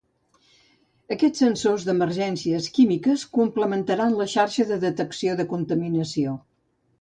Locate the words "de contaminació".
5.43-6.35